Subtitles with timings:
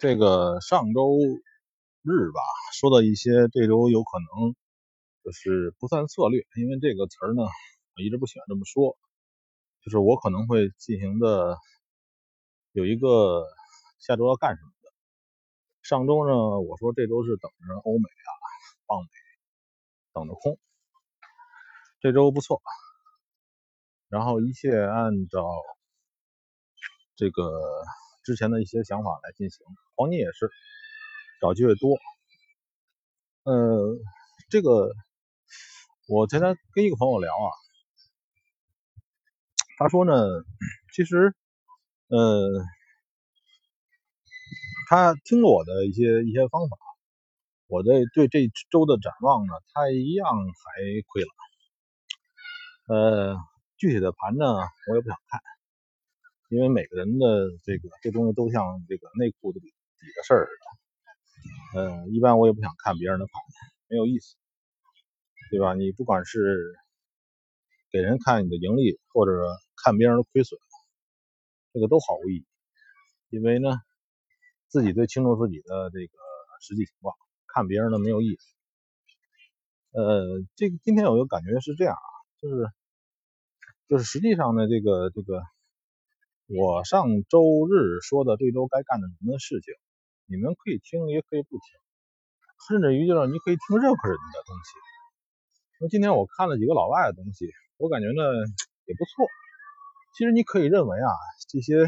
[0.00, 1.18] 这个上周
[2.00, 2.40] 日吧，
[2.72, 4.56] 说的一些这周有可能
[5.22, 8.96] 就是不算策略，因为这个词儿呢，我一直不喜欢这么说。
[9.84, 11.58] 就是我可能会进行的
[12.72, 13.44] 有一个
[13.98, 14.90] 下周要干什么的。
[15.82, 18.32] 上周呢，我说这周是等着欧美啊，
[18.86, 19.08] 棒美，
[20.14, 20.58] 等着空。
[22.00, 22.62] 这周不错，
[24.08, 25.46] 然后一切按照
[27.16, 27.42] 这个。
[28.30, 29.66] 之前的一些想法来进行，
[29.96, 30.48] 黄金也是
[31.40, 31.98] 找机会多。
[33.42, 33.98] 呃，
[34.48, 34.92] 这个
[36.06, 37.50] 我前天跟一个朋友聊啊，
[39.78, 40.14] 他说呢，
[40.94, 41.34] 其实
[42.06, 42.64] 呃，
[44.88, 46.76] 他听了我的一些一些方法，
[47.66, 51.28] 我的对这周的展望呢，他一样还亏了。
[52.86, 53.36] 呃，
[53.76, 54.46] 具体的盘呢，
[54.88, 55.40] 我也不想看。
[56.50, 63.32] 因为每个人的这个这东西都像这个内裤的底底的事儿似的，呃，一般我也不想看别人的盘，
[63.86, 64.34] 没有意思，
[65.52, 65.74] 对吧？
[65.74, 66.74] 你不管是
[67.92, 69.30] 给人看你的盈利，或者
[69.76, 70.58] 看别人的亏损，
[71.72, 72.46] 这个都毫无意义，
[73.28, 73.70] 因为呢，
[74.66, 76.12] 自己最清楚自己的这个
[76.62, 77.14] 实际情况，
[77.46, 78.42] 看别人的没有意思。
[79.92, 82.10] 呃，这个今天有一个感觉是这样啊，
[82.42, 82.66] 就是
[83.86, 85.40] 就是实际上呢，这个这个。
[86.50, 87.38] 我上周
[87.70, 89.70] 日说的这周该干的什么事情，
[90.26, 91.62] 你们可以听，也可以不听，
[92.66, 94.70] 甚至于就是你可以听任何人的东西。
[95.78, 97.46] 那今天我看了几个老外的东西，
[97.78, 98.18] 我感觉呢
[98.84, 99.30] 也不错。
[100.18, 101.06] 其实你可以认为啊，
[101.48, 101.86] 这些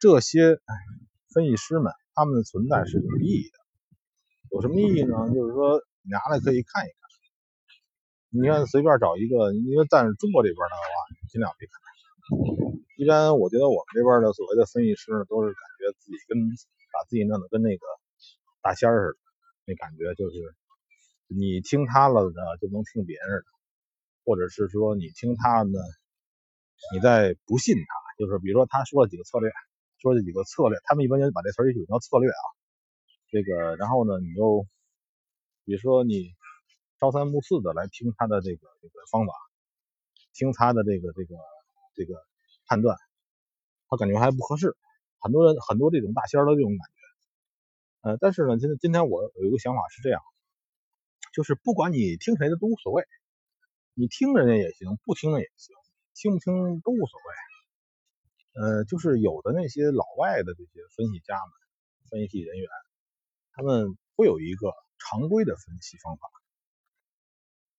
[0.00, 0.58] 这些
[1.30, 3.56] 分析师们他们的存在是有意义的。
[4.50, 5.30] 有什么意义呢？
[5.32, 6.98] 就是说拿来可以看一看。
[8.30, 10.90] 你看随便找一个，因为在中国这边的话，
[11.30, 12.85] 尽量别看。
[12.96, 16.40] 一般我觉得我们这边的所谓的分析师呢，都是感觉自己跟
[16.96, 17.84] 把自己弄得跟那个
[18.62, 19.18] 大仙似的，
[19.66, 20.56] 那感觉就是
[21.28, 23.44] 你听他了的就能听别人的，
[24.24, 25.78] 或者是说你听他呢，
[26.94, 29.52] 你再不信他，就是比如说他说了几个策略，
[30.00, 32.44] 说这几个策略，他们一般就把这词儿就叫策略啊。
[33.28, 34.64] 这个然后呢，你又
[35.66, 36.32] 比如说你
[36.98, 39.34] 朝三暮四的来听他的这个这个方法，
[40.32, 41.36] 听他的这个这个
[41.94, 42.24] 这个。
[42.66, 42.96] 判断，
[43.88, 44.76] 他感觉还不合适，
[45.20, 50.20] 很多人很多这种大仙的这种感觉，呃，但是呢，今今天我有一个想法是这样，
[51.32, 53.04] 就是不管你听谁的都无所谓，
[53.94, 55.74] 你听人家也行，不听也行，
[56.14, 61.50] 听不听都无所谓，呃，就是有的那些老外的这些分析家们、
[62.10, 62.68] 分析人员，
[63.52, 66.28] 他们会有一个常规的分析方法，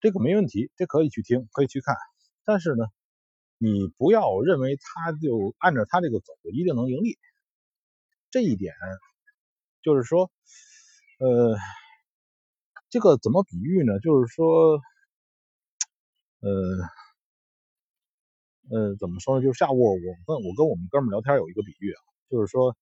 [0.00, 1.96] 这个没问题，这可以去听，可以去看，
[2.44, 2.86] 但是呢。
[3.58, 7.18] 你不要认为他就按照他这个走就一定能盈利，
[8.30, 8.74] 这一点
[9.82, 10.30] 就是说，
[11.18, 11.56] 呃，
[12.90, 13.98] 这个怎么比喻呢？
[14.00, 14.80] 就是说，
[16.40, 16.50] 呃，
[18.68, 19.42] 呃，怎么说呢？
[19.42, 19.96] 就是下午我
[20.26, 22.76] 跟我跟我们哥们聊天有一个比喻啊，就是说，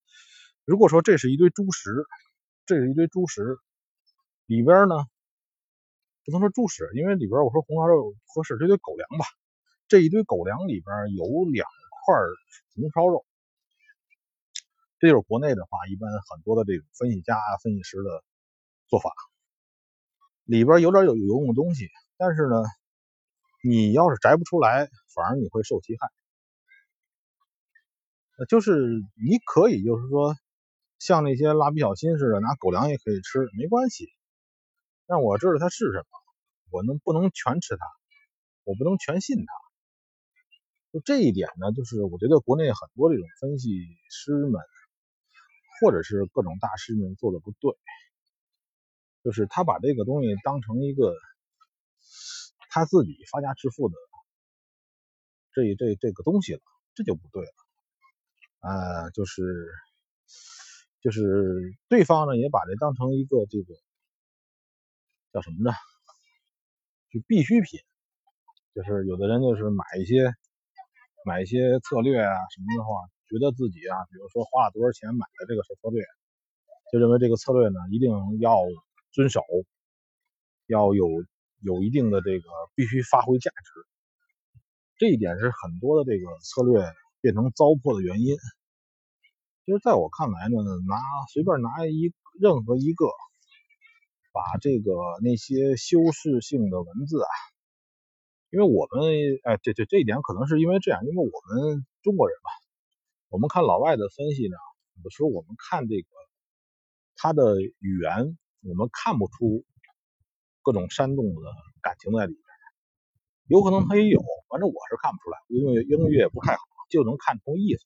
[0.65, 2.05] 如果说这是一堆猪食，
[2.65, 3.59] 这是一堆猪食，
[4.45, 4.95] 里边呢
[6.25, 9.25] 不能说猪食，因为里边我说红烧肉不合适，这堆狗粮吧。
[9.87, 11.67] 这一堆狗粮里边有两
[12.05, 12.15] 块
[12.73, 13.25] 红烧肉，
[14.99, 18.23] 这就是国内的话，一般很多的这种分析家、分析师的
[18.87, 19.11] 做法。
[20.43, 22.63] 里边有点有有用的东西，但是呢，
[23.63, 26.09] 你要是摘不出来，反而你会受其害。
[28.49, 28.71] 就是
[29.15, 30.35] 你可以，就是说，
[30.99, 34.09] 像那些蜡笔小新似的，拿狗粮也可以吃，没关系。
[35.07, 36.05] 但我知道它是什么，
[36.69, 37.85] 我能不能全吃它？
[38.65, 39.64] 我不能全信它。
[40.95, 43.69] 就这一点呢，就是我觉得国内很多这种分析
[44.09, 44.61] 师们，
[45.81, 47.75] 或者是各种大师们做的不对，
[49.21, 51.13] 就是他把这个东西当成一个
[52.69, 53.95] 他自己发家致富的
[55.51, 56.61] 这这这个东西了，
[56.93, 57.51] 这就不对了。
[58.61, 59.67] 啊，就是
[61.01, 63.75] 就是对方呢也把这当成一个这个
[65.33, 65.75] 叫什么呢？
[67.11, 67.81] 就必需品，
[68.73, 70.33] 就是有的人就是买一些。
[71.25, 76.05] 买一些策略啊什么的话，觉得自己啊，比如说花了多少钱买的这个策略，
[76.93, 78.61] 就认为这个策略呢一定要
[79.11, 79.41] 遵守，
[80.67, 81.07] 要有
[81.61, 82.45] 有一定的这个
[82.75, 83.89] 必须发挥价值。
[84.97, 86.85] 这一点是很多的这个策略
[87.21, 88.37] 变成糟粕的原因。
[89.65, 90.95] 其实在我看来呢，拿
[91.33, 93.07] 随便拿一任何一个，
[94.31, 94.93] 把这个
[95.23, 97.33] 那些修饰性的文字啊。
[98.55, 99.03] 因为我们
[99.43, 102.49] 哎，这这这一点可能是因为这样，因为我们中国人吧，
[103.27, 104.55] 我们看老外的分析呢，
[105.03, 106.07] 有时候我们看这个
[107.17, 109.65] 他的语言我们看不出
[110.61, 111.41] 各种煽动的
[111.81, 112.41] 感情在里面，
[113.47, 117.83] 有可能他也有，反正我是看不出来，因为英语也不太好，就能看出意思。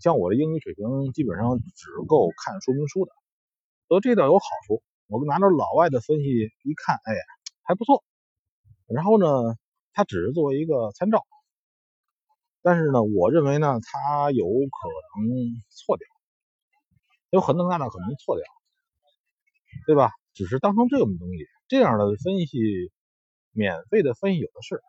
[0.00, 3.12] 像我的英语水平基本上只够看说明书的，
[3.88, 4.82] 所以这倒有好处。
[5.06, 6.28] 我拿着老外的分析
[6.60, 7.22] 一看，哎呀，
[7.62, 8.04] 还不错。
[8.86, 9.56] 然后呢，
[9.94, 11.24] 它只是作为一个参照，
[12.62, 14.88] 但是呢，我认为呢，它有可
[15.20, 16.06] 能错掉，
[17.30, 18.44] 有很多大的可能错掉，
[19.86, 20.10] 对吧？
[20.34, 22.58] 只是当成这种东西，这样的分析，
[23.52, 24.82] 免费的分析有的是，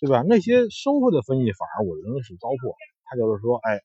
[0.00, 0.22] 对吧？
[0.28, 2.74] 那些收费的分析反而，我认为是糟粕。
[3.04, 3.80] 他就是说，哎，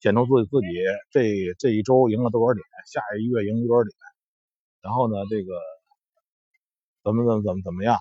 [0.00, 0.68] 检测自己自己
[1.10, 3.92] 这这一周赢了多少点，下一个月赢多少点，
[4.82, 5.54] 然后呢，这个
[7.04, 7.98] 怎么怎么怎么怎么样？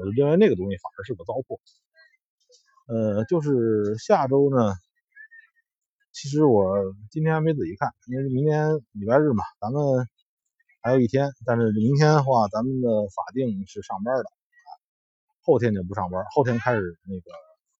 [0.00, 1.60] 我认为那个东西反而是个糟粕。
[2.86, 4.72] 呃，就是下周呢，
[6.10, 6.64] 其实我
[7.10, 10.08] 今天还没仔细看，因为明天礼拜日嘛，咱们
[10.80, 11.30] 还有一天。
[11.44, 14.24] 但是明天的话，咱们的法定是上班的，
[15.42, 17.30] 后天就不上班，后天开始那个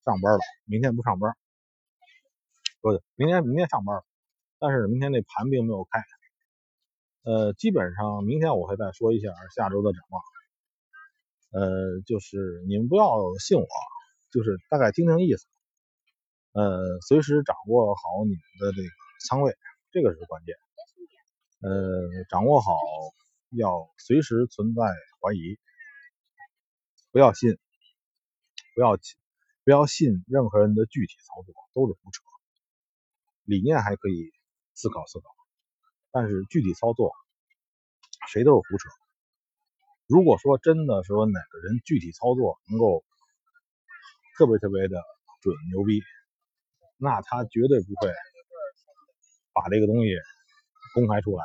[0.05, 1.32] 上班了，明天不上班。
[2.82, 4.02] 不对，明天明天上班，
[4.58, 6.05] 但是明天那盘并没有开。
[7.22, 10.22] 呃，基本上明天我会再说一下下周的展望。
[11.50, 13.05] 呃，就是你们不要
[13.38, 13.67] 信我，
[14.31, 15.47] 就是大概听听意思。
[16.52, 18.88] 呃，随时掌握好你们的这个
[19.26, 19.56] 仓位，
[19.91, 20.56] 这个是关键。
[21.61, 22.73] 呃，掌握好，
[23.50, 24.82] 要随时存在
[25.20, 25.58] 怀疑，
[27.12, 27.58] 不要信，
[28.75, 28.96] 不要
[29.64, 32.23] 不要信任何人的具体操作，都是胡扯。
[33.44, 34.32] 理念还可以
[34.75, 35.26] 思考思考，
[36.12, 37.12] 但是具体操作
[38.29, 38.88] 谁都是胡扯。
[40.10, 43.04] 如果说真的说哪个人具体操作能够
[44.36, 45.00] 特别特别的
[45.40, 46.02] 准牛逼，
[46.96, 48.12] 那他绝对不会
[49.52, 50.10] 把这个东西
[50.94, 51.44] 公开出来，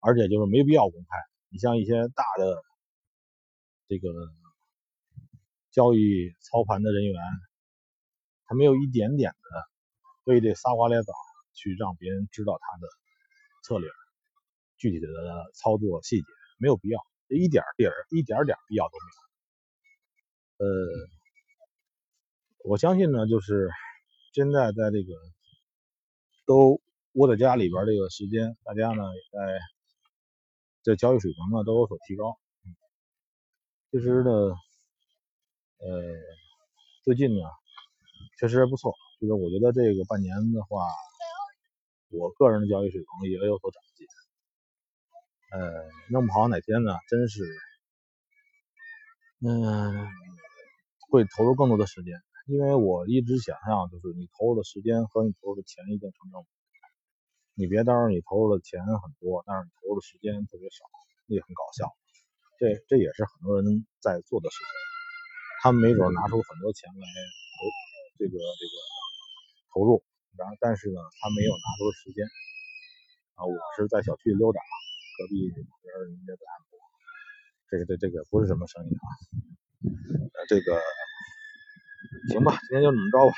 [0.00, 1.16] 而且就是没必要公开。
[1.48, 2.62] 你像一些大的
[3.88, 4.12] 这个
[5.70, 7.18] 交易操盘的人员，
[8.44, 9.70] 他没有一点点的。
[10.24, 11.14] 为这仨瓜俩枣
[11.54, 12.86] 去让别人知道他的
[13.64, 13.88] 策略，
[14.76, 15.08] 具体的
[15.54, 16.26] 操作细节
[16.58, 17.00] 没有必要，
[17.30, 20.66] 这一点底儿一点点必要都没有。
[20.66, 21.08] 呃，
[22.64, 23.70] 我相信呢，就是
[24.32, 25.14] 现在在这个
[26.44, 26.80] 都
[27.12, 29.60] 窝在家里边这个时间，大家呢也在
[30.82, 32.36] 这交易水平呢都有所提高。
[33.92, 34.30] 其实呢，
[35.78, 36.02] 呃，
[37.04, 37.44] 最近呢
[38.40, 38.92] 确实还不错。
[39.20, 40.84] 就是我觉得这个半年的话，
[42.08, 44.04] 我个人的交易水平也有所长进。
[45.50, 47.42] 呃，弄不好哪天呢，真是，
[49.42, 50.06] 嗯，
[51.10, 52.14] 会投入更多的时间。
[52.46, 56.48] 因为我一直想象，就是你投入的时间和你投入的钱一定成正比。
[57.54, 60.86] 你别到时候你投入的钱很多，但是你投入的时间特别少，
[61.26, 61.90] 那也很搞笑。
[62.58, 64.70] 这这也是很多人在做的事情。
[65.62, 67.06] 他们没准拿出很多钱来
[67.58, 67.66] 投
[68.18, 68.74] 这个这个。
[69.74, 70.02] 投入，
[70.38, 72.26] 然后但是呢，他没有拿出时间
[73.34, 73.46] 啊。
[73.46, 74.58] 我是在小区溜达，
[75.20, 76.80] 隔壁边人家在按摩，
[77.68, 79.04] 这个这这个不是什么生意啊。
[80.32, 80.80] 呃，这个
[82.32, 83.36] 行吧，今天就这么着吧。